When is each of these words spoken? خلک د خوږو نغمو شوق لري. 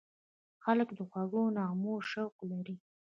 خلک 0.63 0.89
د 0.97 0.99
خوږو 1.09 1.43
نغمو 1.57 1.93
شوق 2.09 2.35
لري. 2.51 2.75